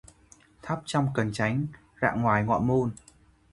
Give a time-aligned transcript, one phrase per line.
[0.61, 1.65] Thắp trong Cần Chánh,
[2.01, 2.91] rạng ngoài Ngọ Môn